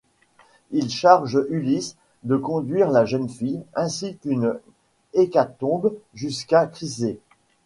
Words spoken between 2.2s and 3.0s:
de conduire